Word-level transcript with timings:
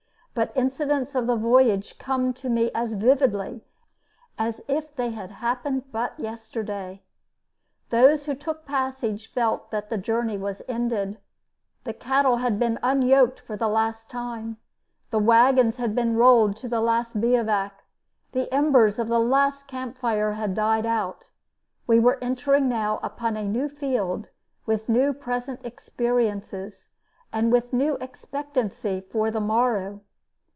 But 0.33 0.53
incidents 0.55 1.13
of 1.13 1.27
the 1.27 1.35
voyage 1.35 1.97
come 1.99 2.31
to 2.35 2.47
me 2.49 2.71
as 2.73 2.93
vividly 2.93 3.65
as 4.39 4.61
if 4.69 4.95
they 4.95 5.09
had 5.09 5.29
happened 5.29 5.91
but 5.91 6.17
yesterday. 6.17 7.03
Those 7.89 8.25
who 8.25 8.33
took 8.33 8.65
passage 8.65 9.29
felt 9.33 9.71
that 9.71 9.89
the 9.89 9.97
journey 9.97 10.37
was 10.37 10.61
ended. 10.69 11.19
The 11.83 11.93
cattle 11.93 12.37
had 12.37 12.57
been 12.57 12.79
unyoked 12.81 13.41
for 13.41 13.57
the 13.57 13.67
last 13.67 14.09
time; 14.09 14.55
the 15.09 15.19
wagons 15.19 15.75
had 15.75 15.93
been 15.93 16.15
rolled 16.15 16.55
to 16.57 16.69
the 16.69 16.79
last 16.79 17.19
bivouac; 17.19 17.83
the 18.31 18.51
embers 18.53 18.99
of 18.99 19.09
the 19.09 19.19
last 19.19 19.67
camp 19.67 19.97
fire 19.97 20.31
had 20.31 20.55
died 20.55 20.85
out. 20.85 21.27
We 21.87 21.99
were 21.99 22.17
entering 22.21 22.69
now 22.69 23.01
upon 23.03 23.35
a 23.35 23.43
new 23.43 23.67
field 23.67 24.29
with 24.65 24.87
new 24.87 25.11
present 25.11 25.65
experiences, 25.65 26.91
and 27.33 27.51
with 27.51 27.73
new 27.73 27.95
expectancy 27.99 29.01
for 29.11 29.29
the 29.29 29.41
morrow. 29.41 29.99